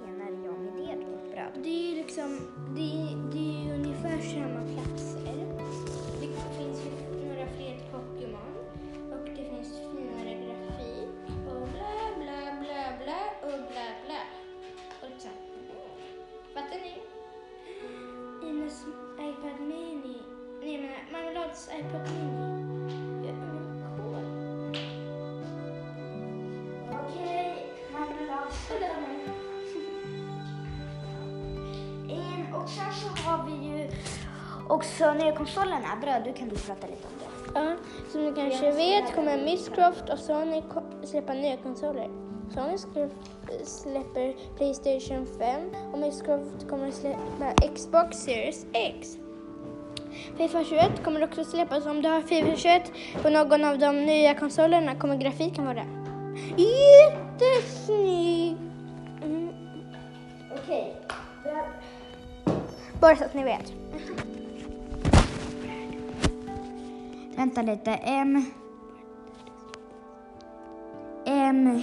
Vad 0.00 0.10
menar 0.10 0.44
jag 0.44 0.58
med 0.60 0.72
det 0.76 1.04
då? 1.04 1.60
Det 1.62 1.92
är 1.92 1.96
liksom, 1.96 2.40
det, 2.74 3.16
det 3.32 3.38
är 3.38 3.64
ju 3.64 3.74
ungefär 3.74 4.20
samma 4.20 4.60
platser. 4.74 5.21
Marmelads 21.42 21.68
iPad 21.78 22.06
Mini. 22.12 23.32
Okej. 26.90 27.66
Em, 32.10 32.54
Och 32.54 32.68
sen 32.68 32.92
så 32.92 33.22
har 33.28 33.46
vi 33.46 33.66
ju 33.66 33.90
också 34.68 35.12
nya 35.14 35.36
konsolerna. 35.36 35.96
Bröd, 36.00 36.22
du 36.24 36.32
kan 36.32 36.48
du 36.48 36.56
prata 36.56 36.86
lite 36.86 37.06
om 37.08 37.14
det. 37.54 37.60
Ja, 37.60 37.76
som 38.12 38.24
ni 38.24 38.32
kanske 38.36 38.70
vet 38.72 39.14
kommer 39.14 39.36
Microsoft 39.44 40.08
och 40.12 40.18
Sony 40.18 40.62
släppa 41.04 41.32
nya 41.34 41.56
konsoler. 41.56 42.08
Sony 42.54 42.76
släpp- 42.76 43.64
släpper 43.64 44.34
Playstation 44.56 45.26
5 45.38 45.60
och 45.92 45.98
Microsoft 45.98 46.68
kommer 46.68 46.90
släppa 46.90 47.52
Xbox 47.74 48.16
Series 48.16 48.66
X. 48.72 49.16
Fifa 50.42 50.64
21 50.64 51.04
kommer 51.04 51.24
också 51.24 51.44
släppas. 51.44 51.86
Om 51.86 52.02
du 52.02 52.08
har 52.08 52.20
Fifa 52.20 52.56
21 52.56 52.92
på 53.22 53.30
någon 53.30 53.64
av 53.64 53.78
de 53.78 54.06
nya 54.06 54.34
konsolerna 54.34 54.94
kommer 54.94 55.16
grafiken 55.16 55.64
vara 55.64 55.84
jättesnygg. 56.56 58.56
Mm. 59.24 59.48
Okej, 60.52 60.94
Okay. 61.42 61.54
Bara 63.00 63.16
så 63.16 63.24
att 63.24 63.34
ni 63.34 63.44
vet. 63.44 63.72
Vänta 67.36 67.62
lite. 67.62 67.94
M... 67.94 68.44
M 71.26 71.82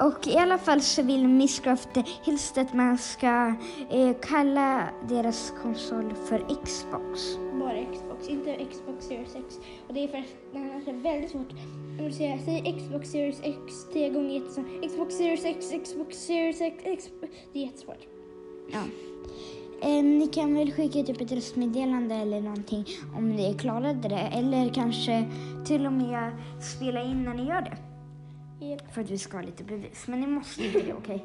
och 0.00 0.26
i 0.26 0.36
alla 0.36 0.58
fall 0.58 0.80
så 0.80 1.02
vill 1.02 1.28
Microsoft 1.28 1.88
helst 2.24 2.58
att 2.58 2.74
man 2.74 2.98
ska 2.98 3.54
eh, 3.90 4.16
kalla 4.22 4.88
deras 5.08 5.52
konsol 5.62 6.14
för 6.14 6.38
Xbox. 6.64 7.38
Bara 7.60 7.84
Xbox, 7.92 8.28
inte 8.28 8.56
Xbox 8.70 9.04
Series 9.04 9.36
X. 9.36 9.58
Och 9.88 9.94
det 9.94 10.04
är 10.04 10.08
för 10.08 10.18
att 10.18 10.24
den 10.52 10.62
är 10.86 11.02
väldigt 11.02 11.30
svårt. 11.30 11.52
Om 11.98 12.04
du 12.04 12.12
säger, 12.12 12.38
säg 12.38 12.78
Xbox 12.78 13.10
Series 13.10 13.40
X 13.42 13.86
tio 13.92 14.10
gånger 14.10 14.34
jättesvårt. 14.34 14.66
Xbox 14.88 15.14
Series 15.14 15.44
X, 15.44 15.72
Xbox 15.84 16.16
Series 16.16 16.60
X, 16.60 16.82
X. 16.84 17.10
Det 17.52 17.58
är 17.58 17.66
jättesvårt. 17.66 18.06
Ja. 18.72 18.82
Eh, 19.82 20.04
ni 20.04 20.26
kan 20.26 20.54
väl 20.54 20.72
skicka 20.72 21.02
typ 21.02 21.20
ett 21.20 21.32
röstmeddelande 21.32 22.14
eller 22.14 22.40
någonting 22.40 22.86
om 23.16 23.28
ni 23.28 23.54
klarade 23.54 24.08
det. 24.08 24.28
Eller 24.32 24.74
kanske 24.74 25.24
till 25.66 25.86
och 25.86 25.92
med 25.92 26.32
spela 26.76 27.02
in 27.02 27.24
när 27.24 27.34
ni 27.34 27.42
gör 27.42 27.60
det. 27.60 27.89
Japp. 28.60 28.94
För 28.94 29.00
att 29.00 29.10
vi 29.10 29.18
ska 29.18 29.36
ha 29.36 29.44
lite 29.44 29.64
bevis. 29.64 30.06
Men 30.06 30.20
ni 30.20 30.26
måste 30.26 30.64
inte 30.64 30.82
det, 30.82 30.94
okej? 30.94 31.24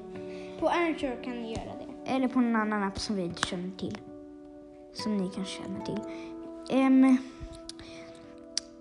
På 0.60 0.70
Anchor 0.70 1.24
kan 1.24 1.34
ni 1.34 1.52
göra 1.52 1.72
det. 1.80 2.12
Eller 2.12 2.28
på 2.28 2.42
någon 2.42 2.56
annan 2.56 2.84
app 2.84 3.00
som 3.00 3.16
vi 3.16 3.22
inte 3.22 3.48
känner 3.48 3.72
till. 3.78 3.98
Som 4.94 5.18
ni 5.18 5.30
kanske 5.36 5.64
känner 5.64 5.86
till. 5.86 6.00
Ehm, 6.72 7.18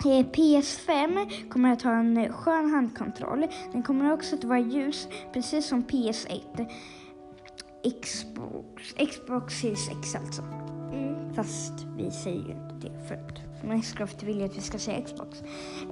Eh, 0.04 0.26
PS5 0.26 1.48
kommer 1.48 1.72
att 1.72 1.82
ha 1.82 1.92
en 1.92 2.32
skön 2.32 2.70
handkontroll. 2.70 3.46
Den 3.72 3.82
kommer 3.82 4.12
också 4.12 4.36
att 4.36 4.44
vara 4.44 4.58
ljus, 4.58 5.08
precis 5.32 5.66
som 5.66 5.82
PS1. 5.82 6.66
Xbox, 8.02 8.94
Xbox 9.10 9.54
Series 9.60 9.88
X 9.88 10.14
alltså. 10.14 10.42
Mm. 10.92 11.34
Fast 11.34 11.72
vi 11.96 12.10
säger 12.10 12.42
ju 12.42 12.52
inte 12.52 12.88
det 12.88 13.08
för 13.08 13.14
Minecraft 13.68 14.22
vill 14.22 14.38
ju 14.38 14.44
att 14.44 14.56
vi 14.56 14.60
ska 14.60 14.78
säga 14.78 15.02
Xbox. 15.02 15.42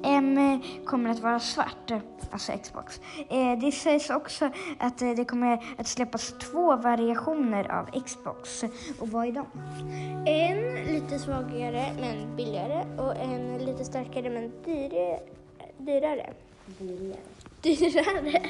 Em, 0.05 0.61
kommer 0.85 1.11
att 1.11 1.21
vara 1.21 1.41
svart, 1.41 1.93
alltså 2.31 2.53
Xbox. 2.63 3.01
Eh, 3.31 3.59
det 3.61 3.73
sägs 3.73 4.11
också 4.11 4.51
att 4.79 5.03
eh, 5.03 5.11
det 5.11 5.25
kommer 5.25 5.65
att 5.79 5.87
släppas 5.87 6.35
två 6.39 6.77
variationer 6.77 7.71
av 7.71 8.03
Xbox. 8.05 8.65
Och 9.01 9.09
vad 9.09 9.27
är 9.27 9.33
de? 9.33 9.47
En 10.27 10.85
lite 10.95 11.19
svagare 11.19 11.87
men 12.01 12.37
billigare 12.37 12.85
och 12.99 13.17
en 13.17 13.59
lite 13.59 13.85
starkare 13.85 14.31
men 14.31 14.53
dyrare. 14.65 15.21
Dyrare. 15.79 16.33
Dyrare. 17.63 18.43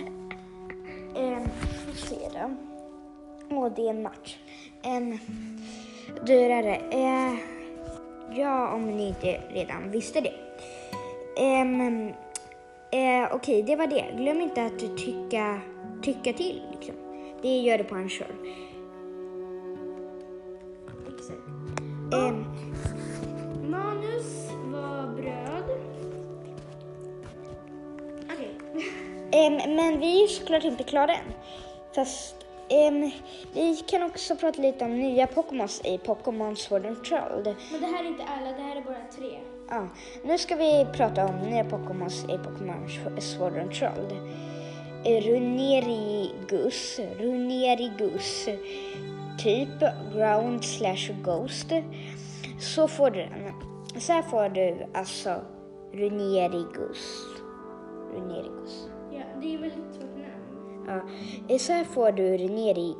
Em, 1.16 1.48
får 1.86 1.94
se 1.94 2.28
då. 2.32 2.56
Åh, 3.50 3.72
det 3.76 3.86
är 3.86 3.90
en 3.90 4.02
match. 4.02 4.38
En 4.82 5.18
dyrare. 6.26 6.76
Eh, 6.76 7.61
ja, 8.36 8.72
om 8.74 8.96
ni 8.96 9.08
inte 9.08 9.40
redan 9.50 9.90
visste 9.90 10.20
det. 10.20 10.32
Um, 11.40 11.80
uh, 11.80 13.34
Okej, 13.34 13.62
det 13.62 13.76
var 13.76 13.86
det. 13.86 14.04
Glöm 14.16 14.40
inte 14.40 14.64
att 14.64 14.78
tycka, 14.78 15.60
tycka 16.02 16.32
till. 16.32 16.62
Liksom. 16.72 16.94
Det 17.42 17.58
gör 17.58 17.78
det 17.78 17.84
på 17.84 17.94
en 17.94 18.08
kör. 18.08 18.26
Um, 22.12 22.44
Manus 23.70 24.50
var 24.64 25.16
bröd. 25.16 25.78
Okej. 28.24 28.58
em, 29.46 29.76
men 29.76 30.00
vi 30.00 30.24
är 30.24 30.28
såklart 30.28 30.64
inte 30.64 30.84
klara 30.84 31.14
än. 31.14 31.32
Fast 31.94 32.41
em, 32.72 33.10
vi 33.52 33.76
kan 33.76 34.02
också 34.02 34.36
prata 34.36 34.62
lite 34.62 34.84
om 34.84 34.98
nya 34.98 35.26
Pokémons 35.26 35.80
i 35.84 35.98
Pokémon 35.98 36.56
Sword 36.56 36.86
and 36.86 37.06
Shield. 37.06 37.56
Men 37.72 37.80
det 37.80 37.86
här 37.86 38.04
är 38.04 38.08
inte 38.08 38.24
alla, 38.24 38.52
det 38.56 38.62
här 38.62 38.76
är 38.76 38.80
bara 38.80 39.06
tre. 39.16 39.38
Ja, 39.68 39.88
nu 40.24 40.38
ska 40.38 40.56
vi 40.56 40.86
prata 40.92 41.26
om 41.26 41.36
nya 41.36 41.64
Pokémons 41.64 42.24
i 42.24 42.38
Pokémon 42.38 42.88
Sword 43.20 43.58
and 43.58 43.74
Shield. 43.74 44.12
Runerigus, 45.04 47.00
Runerigus, 47.18 48.48
typ 49.38 49.80
Ground 50.14 50.64
slash 50.64 51.12
Ghost. 51.24 51.72
Så 52.60 52.88
får 52.88 53.10
du 53.10 53.20
den. 53.20 53.52
Så 54.00 54.12
här 54.12 54.22
får 54.22 54.48
du 54.48 54.86
alltså 54.94 55.40
Runerigus. 55.92 57.26
Runerigus. 58.14 58.88
Ja, 59.10 59.22
det 59.40 59.54
är 59.54 59.58
namn. 59.58 59.91
Ja, 60.86 61.58
så 61.58 61.72
här 61.72 61.84
får 61.84 62.12
du 62.12 62.36
Runeri, 62.36 62.94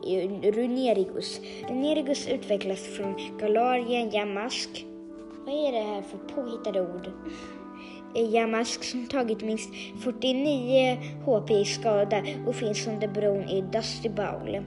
Runerigus. 0.51 1.41
Runerigus 1.69 2.29
utvecklas 2.29 2.81
från 2.81 3.15
Galarien 3.39 4.11
Jamask. 4.11 4.87
Vad 5.47 5.55
är 5.55 5.73
det 5.73 5.83
här 5.83 6.03
för 6.03 6.19
påhittade 6.19 6.81
ord? 6.81 7.11
Jamask 8.15 8.85
som 8.85 9.07
tagit 9.07 9.43
minst 9.43 9.71
49 10.05 10.99
HP 11.25 11.51
i 11.51 11.65
skada 11.65 12.23
och 12.47 12.55
finns 12.55 12.87
under 12.87 13.09
bron 13.09 13.49
i 13.49 13.61
Dusty 13.61 14.09
Bowl. 14.09 14.61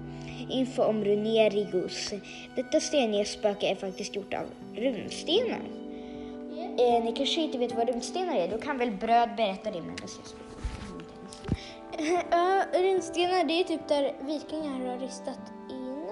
Info 0.49 0.83
om 0.83 1.03
Runerigus. 1.03 2.13
Detta 2.55 2.79
steniga 2.79 3.25
spöke 3.25 3.67
är 3.67 3.75
faktiskt 3.75 4.15
gjort 4.15 4.33
av 4.33 4.45
runstenar. 4.75 5.61
Eh, 6.79 7.03
ni 7.03 7.13
kanske 7.17 7.41
inte 7.41 7.57
vet 7.57 7.75
vad 7.75 7.89
runstenar 7.89 8.35
är? 8.35 8.47
Då 8.47 8.57
kan 8.57 8.77
väl 8.77 8.91
Bröd 8.91 9.29
berätta 9.37 9.71
det 9.71 9.81
medan 9.81 9.95
jag. 10.01 10.44
Ja, 12.31 12.65
runstenar 12.73 13.43
det 13.43 13.53
är 13.53 13.63
typ 13.63 13.87
där 13.87 14.15
vikingar 14.21 14.89
har 14.89 14.97
ristat 14.97 15.39
in. 15.69 16.09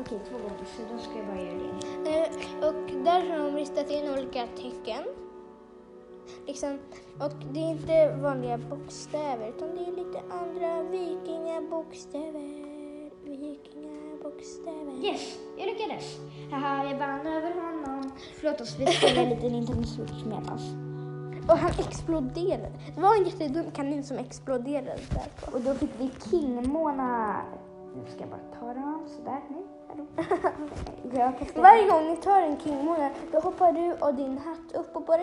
Okej, 0.00 0.18
två 0.28 0.38
gånger 0.38 0.64
så 0.76 0.82
då 0.92 0.98
ska 0.98 1.18
jag 1.18 1.26
bara 1.26 1.40
göra 1.40 1.58
det. 1.58 2.18
Eh, 2.18 2.68
och 2.68 3.04
där 3.04 3.30
har 3.30 3.38
de 3.38 3.56
ristat 3.56 3.90
in 3.90 4.10
olika 4.10 4.46
tecken. 4.46 5.04
Liksom, 6.46 6.78
och 7.20 7.32
det 7.52 7.60
är 7.60 7.70
inte 7.70 8.16
vanliga 8.16 8.58
bokstäver 8.58 9.48
utan 9.48 9.76
det 9.76 9.82
är 9.82 10.04
lite 10.04 10.20
andra 10.30 10.82
vikingabokstäver. 10.82 12.66
Vikingabokstäver. 13.24 15.04
Yes, 15.04 15.38
jag 15.58 15.66
lyckades. 15.66 16.16
Haha, 16.50 16.84
jag 16.90 16.98
vann 16.98 17.26
över 17.26 17.50
honom. 17.50 18.10
Förlåt 18.34 18.60
oss, 18.60 18.76
vi 18.78 18.86
spelar 18.86 19.26
lite 19.26 19.48
Nintendo 19.48 19.84
Switch 19.84 20.24
medans. 20.24 20.85
Och 21.48 21.58
han 21.58 21.70
exploderade. 21.70 22.72
Det 22.94 23.00
var 23.00 23.16
en 23.16 23.24
jättedum 23.24 23.70
kanin 23.70 24.04
som 24.04 24.18
exploderade 24.18 25.00
där. 25.10 25.54
Och 25.54 25.60
då 25.60 25.74
fick 25.74 25.90
vi 25.98 26.10
King-Mona. 26.30 27.36
Nu 27.96 28.10
ska 28.10 28.20
jag 28.20 28.28
bara 28.28 28.60
ta 28.60 28.74
dem 28.74 29.08
sådär. 29.08 29.40
Nej, 29.48 29.62
Varje 31.54 31.90
gång 31.90 32.06
ni 32.08 32.16
tar 32.16 32.40
en 32.40 32.56
kingmånad 32.56 33.12
då 33.32 33.40
hoppar 33.40 33.72
du 33.72 33.92
och 33.92 34.14
din 34.14 34.38
hatt 34.38 34.72
upp 34.74 34.96
och 34.96 35.02
bara 35.02 35.22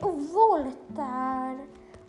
och 0.00 0.14
voltar. 0.14 1.58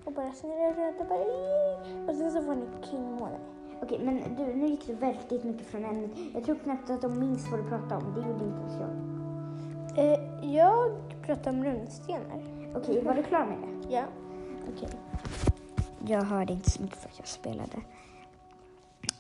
Och 0.06 0.14
bara 0.14 0.32
snurrar 0.32 0.94
och 1.00 1.06
bara. 1.06 2.08
Och 2.08 2.16
sen 2.16 2.32
så 2.32 2.42
får 2.42 2.56
ni 2.56 2.66
kingmånad. 2.92 3.40
Okej, 3.82 4.00
men 4.04 4.36
du, 4.38 4.56
nu 4.56 4.68
gick 4.68 4.88
du 4.88 4.94
väldigt 4.94 5.44
mycket 5.44 5.68
från 5.68 5.86
ämnet. 5.86 6.12
Jag 6.34 6.46
tror 6.46 6.56
knappt 6.56 6.90
att 6.90 7.02
de 7.02 7.20
minns 7.20 7.52
vad 7.52 7.60
du 7.60 7.64
pratade 7.64 7.96
om. 7.96 8.14
Det 8.14 8.28
gjorde 8.28 8.46
inte 8.46 8.60
ens 8.60 8.80
jag. 8.80 9.16
Eh, 9.98 10.54
jag 10.56 10.92
pratar 11.22 11.52
om 11.52 11.64
runstenar. 11.64 12.55
Okej, 12.76 13.02
var 13.04 13.14
du 13.14 13.24
klar 13.24 13.46
med 13.46 13.58
det? 13.58 13.96
Ja. 13.96 14.04
Okej. 14.76 14.90
Jag 16.08 16.22
hörde 16.22 16.54
inte 16.54 16.70
så 16.70 16.82
mycket 16.82 16.98
för 16.98 17.10
att 17.10 17.20
jag 17.20 17.28
spelade. 17.28 17.78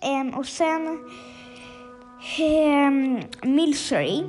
Ehm, 0.02 0.34
och 0.34 0.46
sen 0.46 0.88
um, 2.40 3.22
Milsery, 3.56 4.24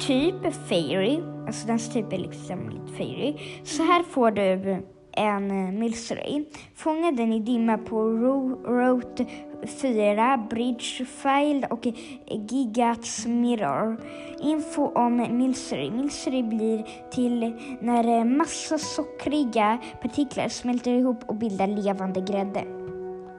typ 0.00 0.54
Fairy, 0.68 1.20
alltså 1.46 1.66
dens 1.66 1.92
typ 1.92 2.12
är 2.12 2.18
liksom 2.18 2.70
lite 2.70 2.92
Fairy. 2.96 3.36
Så 3.64 3.82
här 3.82 4.02
får 4.02 4.30
du 4.30 4.82
en 5.12 5.50
uh, 5.50 5.72
Milsery. 5.72 6.44
Fånga 6.74 7.12
den 7.12 7.32
i 7.32 7.40
dimma 7.40 7.78
på 7.78 7.96
Ro- 7.96 8.62
Route 8.64 9.26
4, 9.66 10.46
Bridge 10.50 11.04
File 11.04 11.66
och 11.70 11.86
Gigats 12.26 13.26
Mirror. 13.26 14.00
Info 14.40 14.86
om 14.94 15.16
Milsery. 15.16 15.90
Milsery 15.90 16.42
blir 16.42 16.86
till 17.10 17.54
när 17.80 18.18
eh, 18.18 18.24
massa 18.24 18.78
sockriga 18.78 19.78
partiklar 20.02 20.48
smälter 20.48 20.92
ihop 20.92 21.18
och 21.26 21.34
bildar 21.34 21.66
levande 21.66 22.20
grädde. 22.20 22.64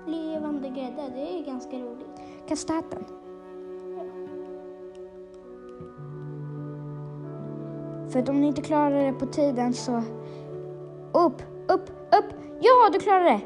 Levande 0.07 0.69
grädde, 0.69 1.01
det 1.15 1.39
är 1.39 1.45
ganska 1.45 1.77
roligt. 1.77 2.21
Kasta 2.47 2.73
hatten. 2.73 3.03
För 8.09 8.19
att 8.19 8.29
om 8.29 8.41
ni 8.41 8.47
inte 8.47 8.61
klarar 8.61 9.05
det 9.05 9.13
på 9.13 9.25
tiden 9.25 9.73
så... 9.73 10.01
Upp, 11.13 11.41
upp! 12.19 12.25
Ja, 12.61 12.89
du 12.93 12.99
klarade 12.99 13.29
det! 13.29 13.39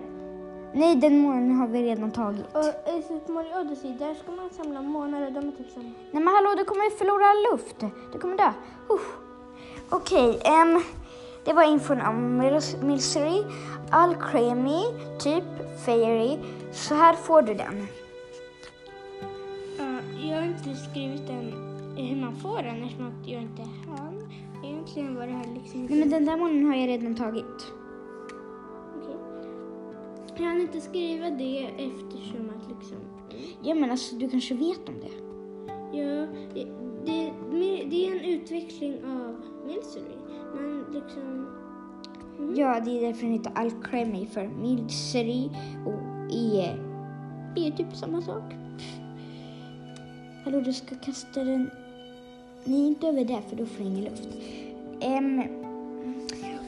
Nej, 0.73 0.95
den 0.95 1.19
månen 1.19 1.51
har 1.55 1.67
vi 1.67 1.83
redan 1.83 2.11
tagit. 2.11 2.45
Och 2.55 2.65
i 2.97 3.01
Super 3.07 3.33
Mario 3.33 3.59
Odyssey, 3.61 3.93
där 3.99 4.13
ska 4.13 4.31
man 4.31 4.49
samla 4.49 4.81
månar 4.81 5.25
och 5.27 5.31
de 5.33 5.47
är 5.47 5.51
typ 5.51 5.71
som... 5.73 5.83
Nej 5.83 6.23
men 6.23 6.27
hallå, 6.27 6.55
du 6.57 6.63
kommer 6.65 6.97
förlora 6.97 7.51
luft. 7.53 7.93
Du 8.13 8.19
kommer 8.19 8.37
dö. 8.37 8.51
Uff. 8.89 9.17
Okej, 9.89 10.39
ehm, 10.45 10.81
det 11.45 11.53
var 11.53 11.63
infon 11.63 12.01
om 12.01 12.41
Mils- 12.41 12.85
Milsery. 12.85 13.43
Alcremy, 13.91 14.81
typ 15.19 15.43
Fairy. 15.85 16.37
Så 16.71 16.95
här 16.95 17.13
får 17.13 17.41
du 17.41 17.53
den. 17.53 17.87
Ja, 19.77 19.85
jag 20.29 20.35
har 20.35 20.43
inte 20.43 20.75
skrivit 20.75 21.27
den 21.27 21.53
hur 21.97 22.21
man 22.21 22.35
får 22.35 22.57
den 22.63 22.83
eftersom 22.83 23.13
jag 23.25 23.41
inte 23.41 23.61
hann. 23.61 24.29
Egentligen 24.63 25.15
var 25.15 25.27
det 25.27 25.33
här 25.33 25.45
liksom... 25.53 25.85
Nej 25.85 25.99
men 25.99 26.09
den 26.09 26.25
där 26.25 26.37
månen 26.37 26.65
har 26.65 26.75
jag 26.75 26.87
redan 26.87 27.15
tagit. 27.15 27.73
Jag 30.39 30.45
hann 30.45 30.61
inte 30.61 30.81
skriva 30.81 31.29
det 31.29 31.63
eftersom 31.63 32.49
att 32.49 32.69
liksom... 32.69 32.97
Ja 33.63 33.75
men 33.75 33.91
alltså 33.91 34.15
du 34.15 34.29
kanske 34.29 34.55
vet 34.55 34.89
om 34.89 34.95
det. 34.99 35.11
Ja, 35.97 36.27
det, 36.53 36.67
det, 37.05 37.33
det 37.89 38.07
är 38.07 38.11
en 38.11 38.25
utveckling 38.25 38.93
av 38.93 39.35
Milsery. 39.65 40.15
Men 40.55 40.85
liksom... 40.93 41.47
Ja, 42.55 42.79
det 42.79 42.91
är 42.91 43.01
därför 43.01 43.21
den 43.21 43.33
heter 43.33 43.51
Alcremy 43.55 44.25
för 44.25 44.47
Milsery 44.47 45.49
och 45.85 46.33
E 46.33 46.77
är 47.65 47.71
typ 47.71 47.95
samma 47.95 48.21
sak. 48.21 48.43
Hallå, 50.43 50.59
du 50.59 50.73
ska 50.73 50.95
kasta 50.95 51.43
den... 51.43 51.69
Nej, 52.63 52.87
inte 52.87 53.07
över 53.07 53.25
där 53.25 53.41
för 53.41 53.55
då 53.55 53.65
får 53.65 53.85
ingen 53.85 54.03
luft. 54.03 54.29
Ehm, 55.01 55.41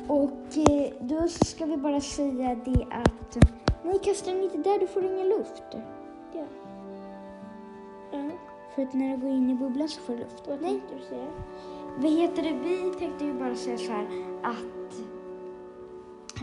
och 0.07 0.57
eh, 0.69 0.91
då 1.01 1.27
så 1.27 1.45
ska 1.45 1.65
vi 1.65 1.77
bara 1.77 2.01
säga 2.01 2.55
det 2.65 2.85
att... 2.91 3.58
Nej, 3.83 3.99
kasta 4.03 4.31
den 4.31 4.43
inte 4.43 4.57
där, 4.57 4.79
du 4.79 4.87
får 4.87 5.05
ingen 5.05 5.29
luft. 5.29 5.63
Ja. 6.33 6.43
Ja, 8.11 8.29
För 8.75 8.81
att 8.81 8.93
när 8.93 9.17
du 9.17 9.21
går 9.21 9.29
in 9.31 9.49
i 9.49 9.55
bubblan 9.55 9.89
så 9.89 10.01
får 10.01 10.13
du 10.13 10.19
luft. 10.19 10.43
vad 10.47 10.61
Nej, 10.61 10.69
tänkte 10.71 10.95
du 10.95 11.01
säga? 11.15 11.27
vad 11.97 12.11
heter 12.11 12.43
det? 12.43 12.51
Vi 12.63 12.93
tänkte 12.99 13.25
ju 13.25 13.33
bara 13.33 13.55
säga 13.55 13.77
så 13.77 13.91
här 13.91 14.07
att 14.43 14.95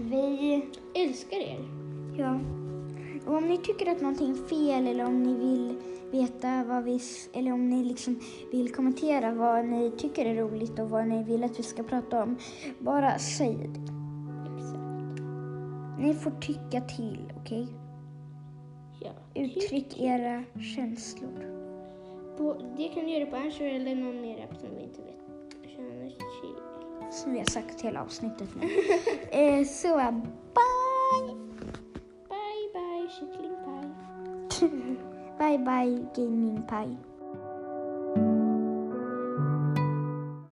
vi, 0.00 0.64
Älskar 0.94 1.36
er. 1.36 1.64
ja, 2.18 2.38
och 3.26 3.36
om 3.36 3.48
ni 3.48 3.58
tycker 3.58 3.90
att 3.90 4.00
någonting 4.00 4.30
är 4.30 4.34
fel 4.48 4.86
eller 4.86 5.04
om 5.04 5.22
ni 5.22 5.34
vill 5.34 5.76
veta 6.10 6.64
vad 6.68 6.84
vi, 6.84 7.00
eller 7.32 7.52
om 7.52 7.70
ni 7.70 7.84
liksom 7.84 8.20
vill 8.52 8.72
kommentera 8.74 9.32
vad 9.32 9.64
ni 9.64 9.90
tycker 9.90 10.26
är 10.26 10.34
roligt 10.34 10.78
och 10.78 10.90
vad 10.90 11.06
ni 11.08 11.24
vill 11.24 11.44
att 11.44 11.58
vi 11.58 11.62
ska 11.62 11.82
prata 11.82 12.22
om, 12.22 12.36
bara 12.78 13.18
säg 13.18 13.54
det. 13.74 13.95
Ni 15.98 16.14
får 16.14 16.30
tycka 16.30 16.80
till, 16.80 17.32
okej? 17.36 17.66
Ja. 19.00 19.10
Uttryck 19.34 20.00
era 20.00 20.44
känslor. 20.76 21.56
På, 22.36 22.54
det 22.76 22.88
kan 22.88 23.04
du 23.04 23.10
göra 23.10 23.26
på 23.26 23.36
Anchor 23.36 23.66
eller 23.66 23.94
någon 23.94 24.20
mer 24.20 24.44
app 24.44 24.56
som 24.56 24.68
vi 24.76 24.82
inte 24.82 25.02
vet. 25.02 25.16
Som 27.10 27.32
vi 27.32 27.38
har 27.38 27.46
sagt 27.46 27.80
hela 27.80 28.02
avsnittet 28.02 28.48
nu. 28.60 28.68
eh, 29.40 29.64
så, 29.64 29.96
bye! 30.54 31.34
Bye 32.28 32.68
bye 32.72 33.08
kycklingpaj. 33.20 33.90
Bye 35.38 35.58
bye 35.58 36.06
gaming 36.14 36.62
pie. 36.62 36.96